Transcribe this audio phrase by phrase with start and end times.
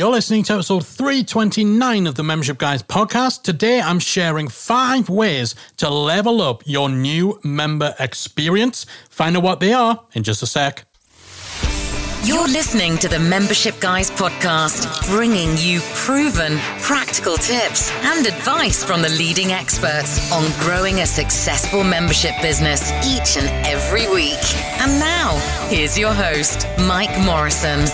[0.00, 3.42] You're listening to episode 329 of the Membership Guys podcast.
[3.42, 8.86] Today I'm sharing five ways to level up your new member experience.
[9.10, 10.86] Find out what they are in just a sec.
[12.24, 19.02] You're listening to the Membership Guys podcast, bringing you proven, practical tips and advice from
[19.02, 24.40] the leading experts on growing a successful membership business each and every week.
[24.80, 25.36] And now,
[25.68, 27.84] here's your host, Mike Morrison.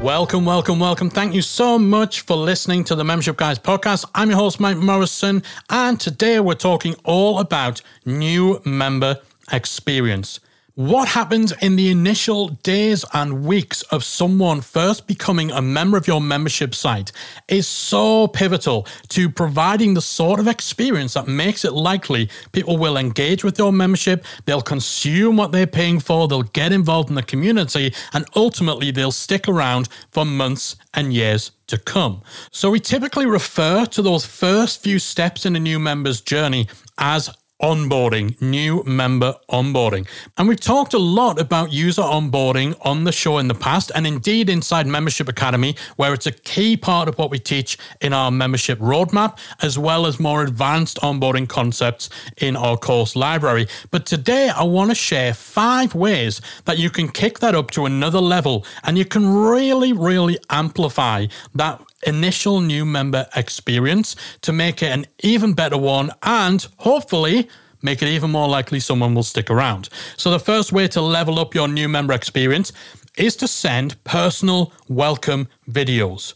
[0.00, 1.10] Welcome, welcome, welcome.
[1.10, 4.06] Thank you so much for listening to the Membership Guys podcast.
[4.14, 9.18] I'm your host, Mike Morrison, and today we're talking all about new member
[9.52, 10.40] experience.
[10.80, 16.06] What happens in the initial days and weeks of someone first becoming a member of
[16.06, 17.12] your membership site
[17.48, 22.96] is so pivotal to providing the sort of experience that makes it likely people will
[22.96, 27.22] engage with your membership, they'll consume what they're paying for, they'll get involved in the
[27.22, 32.22] community, and ultimately they'll stick around for months and years to come.
[32.52, 37.28] So we typically refer to those first few steps in a new member's journey as
[37.60, 40.06] onboarding, new member onboarding.
[40.36, 44.06] And we've talked a lot about user onboarding on the show in the past, and
[44.06, 48.30] indeed inside Membership Academy, where it's a key part of what we teach in our
[48.30, 53.66] membership roadmap, as well as more advanced onboarding concepts in our course library.
[53.90, 57.86] But today, I want to share five ways that you can kick that up to
[57.86, 64.82] another level and you can really, really amplify that initial new member experience to make
[64.82, 67.48] it an even better one and hopefully
[67.82, 69.88] make it even more likely someone will stick around.
[70.16, 72.72] So, the first way to level up your new member experience
[73.16, 76.34] is to send personal welcome videos.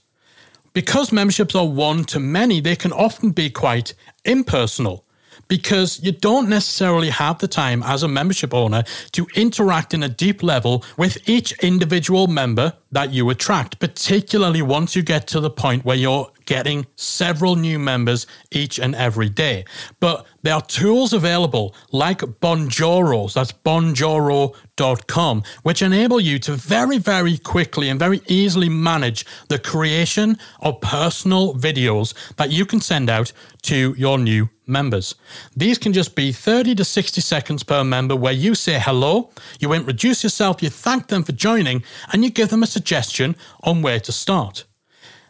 [0.73, 5.05] Because memberships are one to many, they can often be quite impersonal
[5.49, 10.09] because you don't necessarily have the time as a membership owner to interact in a
[10.09, 15.51] deep level with each individual member that you attract, particularly once you get to the
[15.51, 19.65] point where you're getting several new members each and every day.
[20.01, 27.39] But there are tools available like Bonjoro, that's bonjoro.com, which enable you to very, very
[27.39, 33.33] quickly and very easily manage the creation of personal videos that you can send out
[33.63, 35.15] to your new members.
[35.57, 39.31] These can just be 30 to 60 seconds per member where you say hello,
[39.61, 41.83] you introduce yourself, you thank them for joining,
[42.13, 44.65] and you give them a suggestion on where to start.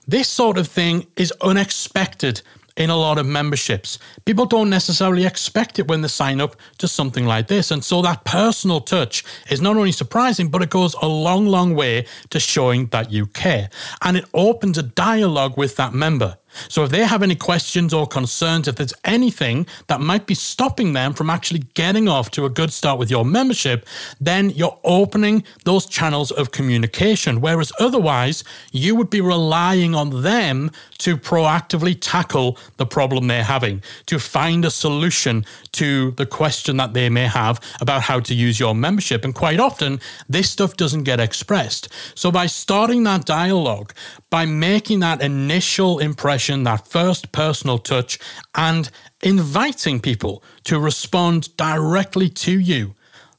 [0.06, 2.42] This sort of thing is unexpected
[2.76, 3.98] in a lot of memberships.
[4.24, 7.70] People don't necessarily expect it when they sign up to something like this.
[7.70, 11.74] And so that personal touch is not only surprising, but it goes a long, long
[11.74, 13.70] way to showing that you care.
[14.02, 16.36] And it opens a dialogue with that member.
[16.68, 20.92] So if they have any questions or concerns, if there's anything that might be stopping
[20.92, 23.86] them from actually getting off to a good start with your membership,
[24.20, 27.40] then you're opening those channels of communication.
[27.40, 33.82] Whereas otherwise, you would be relying on them to proactively tackle the problem they're having,
[34.06, 38.60] to find a solution to the question that they may have about how to use
[38.60, 39.24] your membership.
[39.24, 41.88] And quite often, this stuff doesn't get expressed.
[42.14, 43.92] So by starting that dialogue,
[44.30, 48.18] by making that initial impression, that first personal touch,
[48.54, 48.90] and
[49.22, 52.94] inviting people to respond directly to you,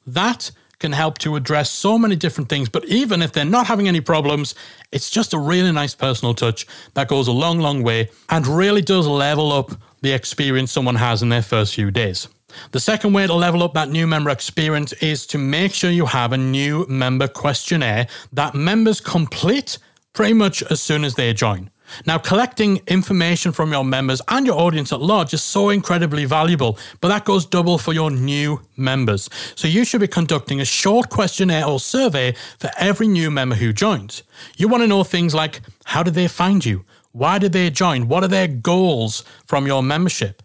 [0.08, 2.70] that can help to address so many different things.
[2.70, 4.56] But even if they're not having any problems,
[4.92, 8.82] it's just a really nice personal touch that goes a long, long way and really
[8.82, 9.72] does level up
[10.02, 12.28] the experience someone has in their first few days.
[12.72, 16.06] The second way to level up that new member experience is to make sure you
[16.06, 19.78] have a new member questionnaire that members complete
[20.14, 21.70] pretty much as soon as they join.
[22.06, 26.78] Now, collecting information from your members and your audience at large is so incredibly valuable,
[27.02, 29.30] but that goes double for your new members.
[29.56, 33.74] So, you should be conducting a short questionnaire or survey for every new member who
[33.74, 34.24] joins.
[34.58, 36.86] You want to know things like how did they find you?
[37.12, 38.08] Why did they join?
[38.08, 40.42] What are their goals from your membership?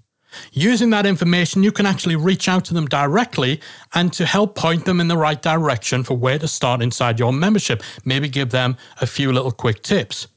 [0.52, 3.60] Using that information, you can actually reach out to them directly
[3.94, 7.32] and to help point them in the right direction for where to start inside your
[7.32, 7.82] membership.
[8.04, 10.28] Maybe give them a few little quick tips.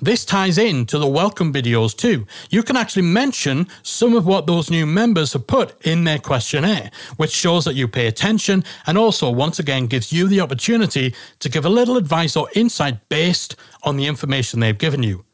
[0.00, 2.26] This ties in to the welcome videos too.
[2.50, 6.90] You can actually mention some of what those new members have put in their questionnaire,
[7.16, 11.48] which shows that you pay attention and also, once again, gives you the opportunity to
[11.48, 15.24] give a little advice or insight based on the information they've given you.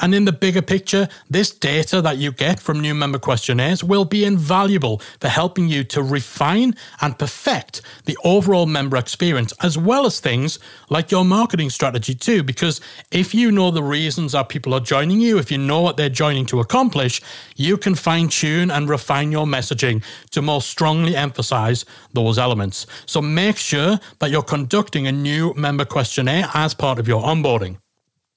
[0.00, 4.04] And in the bigger picture, this data that you get from new member questionnaires will
[4.04, 10.06] be invaluable for helping you to refine and perfect the overall member experience, as well
[10.06, 10.58] as things
[10.90, 12.42] like your marketing strategy, too.
[12.42, 12.80] Because
[13.10, 16.08] if you know the reasons that people are joining you, if you know what they're
[16.08, 17.20] joining to accomplish,
[17.56, 22.86] you can fine tune and refine your messaging to more strongly emphasize those elements.
[23.06, 27.78] So make sure that you're conducting a new member questionnaire as part of your onboarding.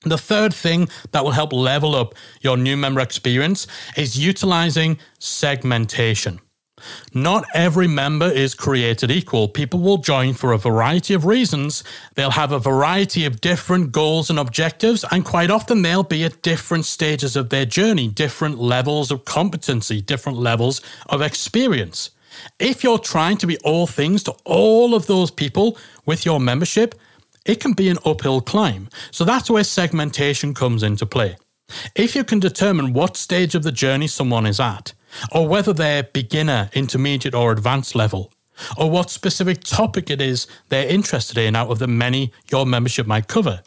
[0.06, 3.66] The third thing that will help level up your new member experience
[3.98, 6.40] is utilizing segmentation.
[7.14, 9.48] Not every member is created equal.
[9.48, 11.84] People will join for a variety of reasons.
[12.14, 16.44] They'll have a variety of different goals and objectives, and quite often they'll be at
[16.44, 22.12] different stages of their journey, different levels of competency, different levels of experience.
[22.60, 26.94] If you're trying to be all things to all of those people with your membership,
[27.46, 28.90] it can be an uphill climb.
[29.12, 31.38] So that's where segmentation comes into play.
[31.96, 34.94] If you can determine what stage of the journey someone is at,
[35.32, 38.32] or whether they're beginner, intermediate, or advanced level,
[38.78, 43.08] or what specific topic it is they're interested in out of the many your membership
[43.08, 43.62] might cover,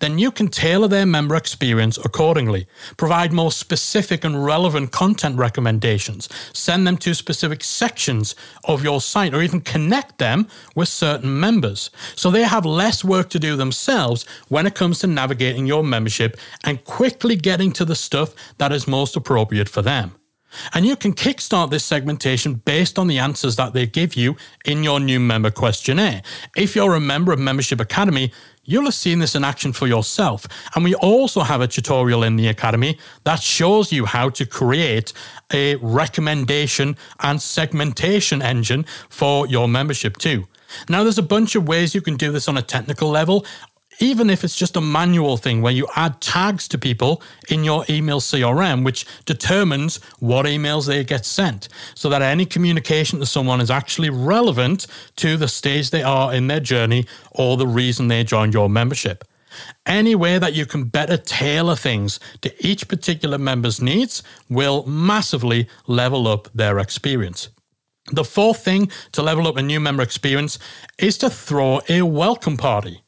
[0.00, 2.66] then you can tailor their member experience accordingly,
[2.96, 8.34] provide more specific and relevant content recommendations, send them to specific sections
[8.64, 11.90] of your site, or even connect them with certain members.
[12.16, 16.36] So they have less work to do themselves when it comes to navigating your membership
[16.64, 20.14] and quickly getting to the stuff that is most appropriate for them.
[20.74, 24.82] And you can kickstart this segmentation based on the answers that they give you in
[24.82, 26.22] your new member questionnaire.
[26.56, 28.32] If you're a member of Membership Academy,
[28.64, 30.46] You'll have seen this in action for yourself.
[30.76, 35.12] And we also have a tutorial in the Academy that shows you how to create
[35.52, 40.46] a recommendation and segmentation engine for your membership too.
[40.88, 43.44] Now, there's a bunch of ways you can do this on a technical level
[44.00, 47.84] even if it's just a manual thing where you add tags to people in your
[47.88, 53.60] email CRM, which determines what emails they get sent, so that any communication to someone
[53.60, 54.86] is actually relevant
[55.16, 59.24] to the stage they are in their journey or the reason they joined your membership.
[59.84, 65.68] Any way that you can better tailor things to each particular member's needs will massively
[65.86, 67.50] level up their experience.
[68.10, 70.58] The fourth thing to level up a new member experience
[70.98, 73.02] is to throw a welcome party.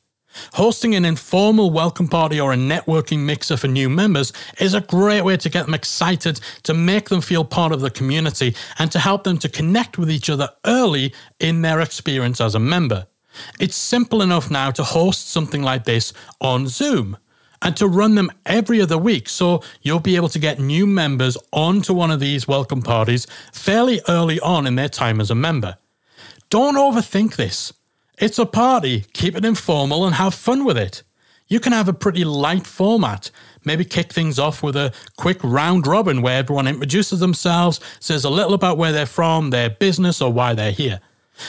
[0.55, 5.25] Hosting an informal welcome party or a networking mixer for new members is a great
[5.25, 8.99] way to get them excited, to make them feel part of the community, and to
[8.99, 13.07] help them to connect with each other early in their experience as a member.
[13.59, 17.17] It's simple enough now to host something like this on Zoom
[17.63, 21.37] and to run them every other week so you'll be able to get new members
[21.53, 25.77] onto one of these welcome parties fairly early on in their time as a member.
[26.51, 27.73] Don't overthink this.
[28.19, 29.05] It's a party.
[29.13, 31.03] Keep it informal and have fun with it.
[31.49, 33.31] You can have a pretty light format.
[33.65, 38.31] Maybe kick things off with a quick round robin where everyone introduces themselves, says a
[38.31, 41.01] little about where they're from, their business, or why they're here.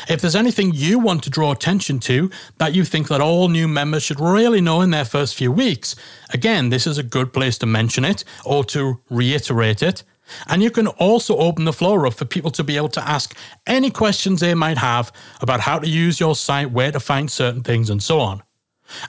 [0.09, 3.67] If there's anything you want to draw attention to that you think that all new
[3.67, 5.95] members should really know in their first few weeks,
[6.31, 10.03] again, this is a good place to mention it or to reiterate it.
[10.47, 13.35] And you can also open the floor up for people to be able to ask
[13.67, 15.11] any questions they might have
[15.41, 18.43] about how to use your site, where to find certain things, and so on.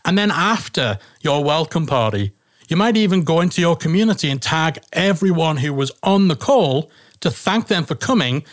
[0.04, 2.32] And then after your welcome party,
[2.68, 6.90] you might even go into your community and tag everyone who was on the call
[7.20, 8.44] to thank them for coming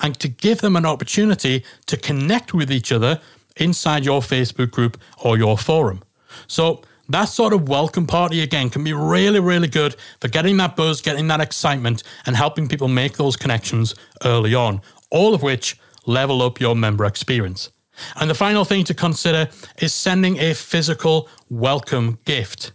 [0.00, 3.20] and to give them an opportunity to connect with each other
[3.56, 6.02] inside your Facebook group or your forum.
[6.46, 6.82] So
[7.12, 11.00] that sort of welcome party again can be really, really good for getting that buzz,
[11.00, 14.80] getting that excitement, and helping people make those connections early on,
[15.10, 17.70] all of which level up your member experience.
[18.16, 19.48] And the final thing to consider
[19.78, 22.72] is sending a physical welcome gift.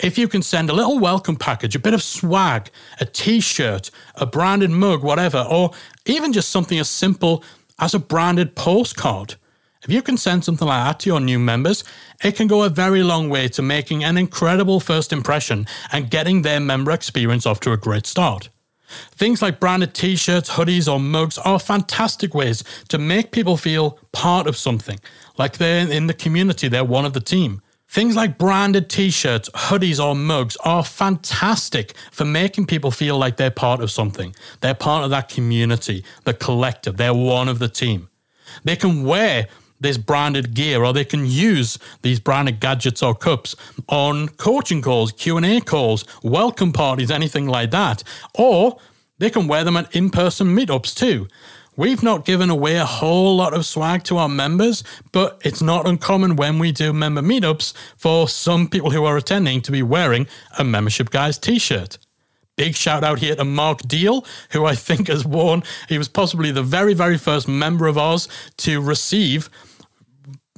[0.00, 3.90] If you can send a little welcome package, a bit of swag, a t shirt,
[4.16, 5.70] a branded mug, whatever, or
[6.04, 7.44] even just something as simple
[7.78, 9.36] as a branded postcard,
[9.88, 11.82] if you can send something like that to your new members,
[12.22, 16.42] it can go a very long way to making an incredible first impression and getting
[16.42, 18.50] their member experience off to a great start.
[19.12, 23.98] Things like branded t shirts, hoodies, or mugs are fantastic ways to make people feel
[24.12, 25.00] part of something,
[25.38, 27.62] like they're in the community, they're one of the team.
[27.88, 33.38] Things like branded t shirts, hoodies, or mugs are fantastic for making people feel like
[33.38, 34.36] they're part of something.
[34.60, 38.10] They're part of that community, the collective, they're one of the team.
[38.64, 39.48] They can wear
[39.80, 43.54] this branded gear or they can use these branded gadgets or cups
[43.88, 48.02] on coaching calls q&a calls welcome parties anything like that
[48.34, 48.78] or
[49.18, 51.28] they can wear them at in-person meetups too
[51.78, 54.82] We've not given away a whole lot of swag to our members,
[55.12, 59.62] but it's not uncommon when we do member meetups for some people who are attending
[59.62, 60.26] to be wearing
[60.58, 61.98] a Membership Guys t shirt.
[62.58, 66.50] Big shout out here to Mark Deal, who I think has worn, he was possibly
[66.50, 68.26] the very, very first member of ours
[68.58, 69.48] to receive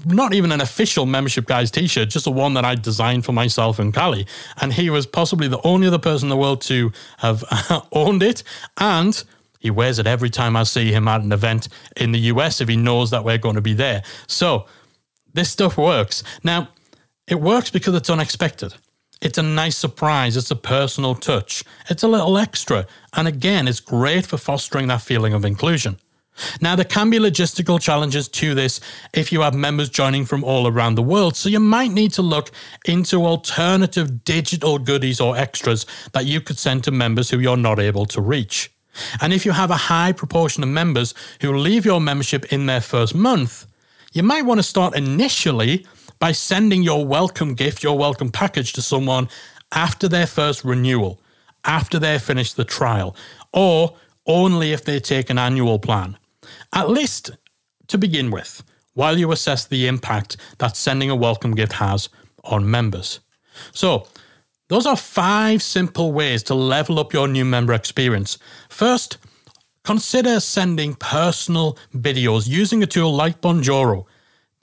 [0.06, 3.78] not even an official membership guys t-shirt just the one that i designed for myself
[3.78, 4.26] and Callie.
[4.62, 7.44] and he was possibly the only other person in the world to have
[7.92, 8.42] owned it.
[8.78, 9.22] And
[9.58, 12.68] he wears it every time i see him at an event in the us if
[12.70, 14.02] he knows that we're going to be there.
[14.26, 14.64] So
[15.34, 16.24] this stuff works.
[16.42, 16.68] Now
[17.26, 18.72] it works because it's unexpected
[19.20, 20.36] it's a nice surprise.
[20.36, 21.62] It's a personal touch.
[21.88, 22.86] It's a little extra.
[23.14, 25.98] And again it's great for fostering that feeling of inclusion.
[26.60, 28.80] Now, there can be logistical challenges to this
[29.12, 32.22] if you have members joining from all around the world, so you might need to
[32.22, 32.50] look
[32.86, 37.78] into alternative digital goodies or extras that you could send to members who you're not
[37.78, 38.70] able to reach.
[39.20, 42.80] And if you have a high proportion of members who leave your membership in their
[42.80, 43.66] first month,
[44.12, 45.86] you might want to start initially
[46.20, 49.28] by sending your welcome gift, your welcome package to someone
[49.72, 51.20] after their first renewal,
[51.64, 53.16] after they've finished the trial,
[53.52, 53.96] or
[54.26, 56.16] only if they take an annual plan
[56.72, 57.30] at least
[57.88, 58.62] to begin with,
[58.94, 62.08] while you assess the impact that sending a welcome gift has
[62.44, 63.20] on members.
[63.72, 64.06] So,
[64.68, 68.38] those are five simple ways to level up your new member experience.
[68.68, 69.18] First,
[69.84, 74.06] consider sending personal videos using a tool like Bonjoro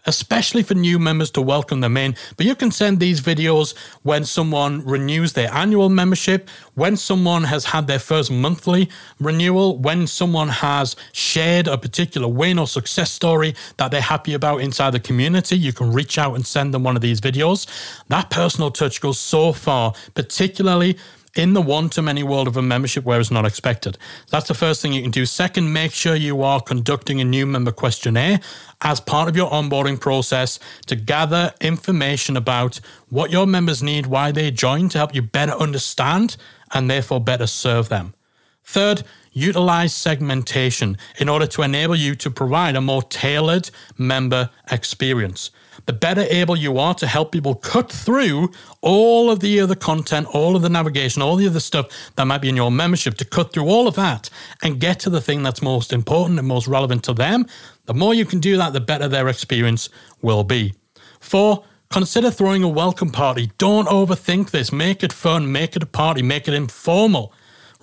[0.08, 2.16] especially for new members to welcome them in.
[2.38, 7.66] But you can send these videos when someone renews their annual membership, when someone has
[7.66, 13.54] had their first monthly renewal, when someone has shared a particular win or success story
[13.76, 15.58] that they're happy about inside the community.
[15.58, 17.68] You can reach out and send them one of these videos.
[18.08, 20.98] That personal touch goes so far, particularly
[21.38, 23.98] in the one to many world of a membership where it's not expected.
[24.32, 25.26] That's the first thing you can do.
[25.26, 28.40] Second, make sure you are conducting a new member questionnaire
[28.82, 32.80] as part of your onboarding process to gather information about
[33.10, 36.38] what your members need, why they join to help you better understand
[36.74, 38.16] and therefore better serve them.
[38.64, 39.04] Third,
[39.38, 45.52] utilize segmentation in order to enable you to provide a more tailored member experience
[45.88, 48.52] the better able you are to help people cut through
[48.82, 52.42] all of the other content, all of the navigation, all the other stuff that might
[52.42, 54.30] be in your membership, to cut through all of that
[54.62, 57.46] and get to the thing that's most important and most relevant to them.
[57.86, 59.90] The more you can do that, the better their experience
[60.22, 60.74] will be.
[61.22, 63.52] Four, consider throwing a welcome party.
[63.58, 64.74] Don't overthink this.
[64.74, 67.34] Make it fun, make it a party, make it informal.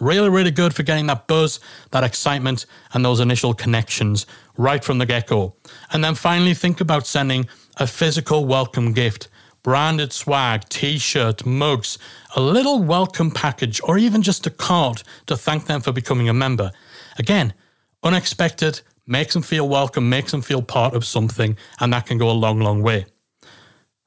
[0.01, 1.61] Really, really good for getting that buzz,
[1.93, 5.55] that excitement, and those initial connections right from the get go.
[5.93, 9.29] And then finally, think about sending a physical welcome gift,
[9.63, 11.99] branded swag, t shirt, mugs,
[12.35, 16.35] a little welcome package, or even just a card to thank them for becoming a
[16.35, 16.73] member.
[17.19, 17.55] Again,
[18.03, 22.31] unexpected, makes them feel welcome, makes them feel part of something, and that can go
[22.31, 23.07] a long, long way.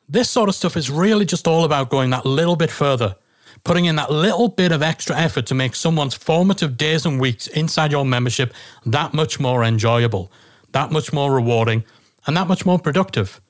[0.10, 3.16] This sort of stuff is really just all about going that little bit further,
[3.68, 7.48] putting in that little bit of extra effort to make someone's formative days and weeks
[7.48, 8.54] inside your membership
[8.86, 10.32] that much more enjoyable,
[10.72, 11.84] that much more rewarding,
[12.26, 13.42] and that much more productive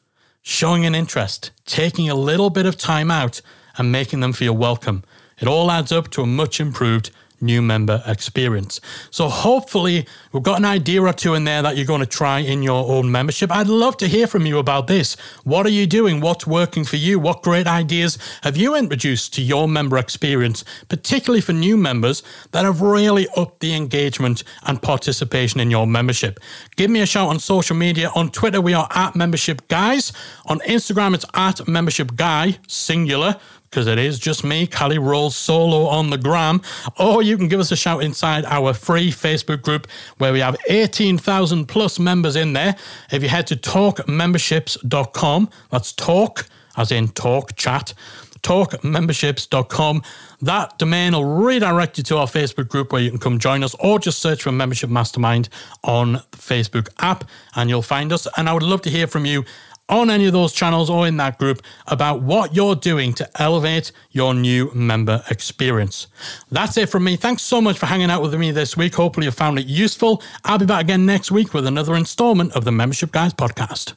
[0.42, 3.42] showing an interest, taking a little bit of time out,
[3.78, 5.04] and making them feel welcome.
[5.40, 8.82] It all adds up to a much improved new member experience.
[9.12, 12.40] So hopefully we've got an idea or two in there that you're going to try
[12.40, 13.52] in your own membership.
[13.52, 15.16] I'd love to hear from you about this.
[15.44, 16.20] What are you doing?
[16.20, 17.20] What's working for you?
[17.20, 22.66] What great ideas have you introduced to your member experience, particularly for new members that
[22.66, 26.40] have really upped the engagement and participation in your membership?
[26.76, 28.12] Give me a shout on social media.
[28.16, 30.12] On Twitter, we are at membership guys.
[30.46, 35.88] On Instagram, it's at membership guy, singular because it is just me, Callie Willows, solo
[35.88, 36.62] on the gram.
[37.00, 40.56] Or you can give us a shout inside our free Facebook group where we have
[40.70, 42.76] 18,000 plus members in there.
[43.12, 46.48] If you head to talkmemberships.com, that's talk,
[46.78, 47.94] as in talk, chat,
[48.42, 50.04] talkmemberships.com.
[50.42, 53.76] That domain will redirect you to our Facebook group where you can come join us
[53.80, 55.50] or just search for Membership Mastermind
[55.84, 58.28] on the Facebook app and you'll find us.
[58.38, 59.44] And I would love to hear from you
[59.90, 63.92] on any of those channels or in that group about what you're doing to elevate
[64.12, 66.08] your new member experience.
[66.52, 67.16] That's it from me.
[67.16, 68.96] Thanks so much for hanging out with me this week.
[68.96, 70.22] Hopefully, you found it useful.
[70.44, 73.96] I'll be back again next week with another installment of the Membership Guys podcast.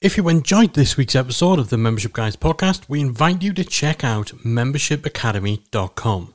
[0.00, 3.64] If you enjoyed this week's episode of the Membership Guys podcast, we invite you to
[3.64, 6.34] check out membershipacademy.com.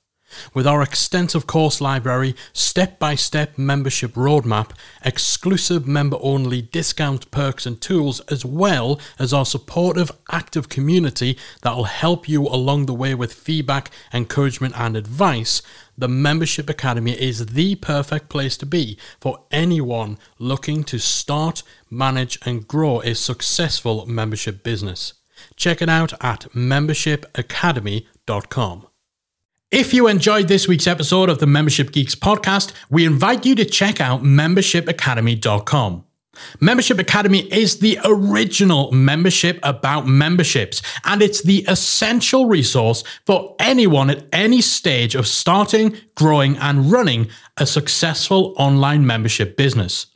[0.53, 4.71] With our extensive course library, step by step membership roadmap,
[5.03, 11.75] exclusive member only discount perks and tools, as well as our supportive, active community that
[11.75, 15.61] will help you along the way with feedback, encouragement, and advice,
[15.97, 22.39] the Membership Academy is the perfect place to be for anyone looking to start, manage,
[22.43, 25.13] and grow a successful membership business.
[25.55, 28.87] Check it out at membershipacademy.com.
[29.71, 33.63] If you enjoyed this week's episode of the Membership Geeks podcast, we invite you to
[33.63, 36.03] check out membershipacademy.com.
[36.59, 44.09] Membership Academy is the original membership about memberships, and it's the essential resource for anyone
[44.09, 50.07] at any stage of starting, growing, and running a successful online membership business.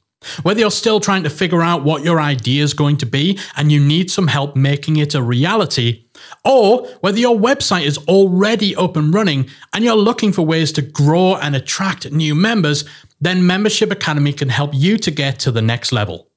[0.43, 3.71] Whether you're still trying to figure out what your idea is going to be and
[3.71, 6.04] you need some help making it a reality,
[6.45, 10.81] or whether your website is already up and running and you're looking for ways to
[10.81, 12.85] grow and attract new members,
[13.19, 16.29] then Membership Academy can help you to get to the next level.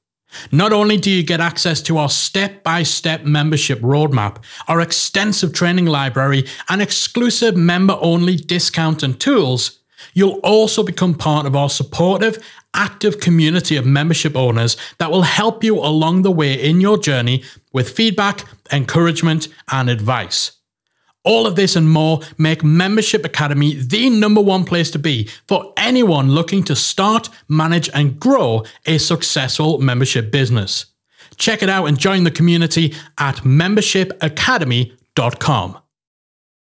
[0.53, 5.53] Not only do you get access to our step by step membership roadmap, our extensive
[5.53, 9.79] training library, and exclusive member only discount and tools,
[10.15, 12.45] you'll also become part of our supportive
[12.75, 17.43] active community of membership owners that will help you along the way in your journey
[17.73, 20.53] with feedback, encouragement, and advice.
[21.25, 25.75] All of this and more make Membership Academy the number one place to be for
[25.77, 30.87] anyone looking to start, manage, and grow a successful membership business.
[31.37, 35.79] Check it out and join the community at membershipacademy.com.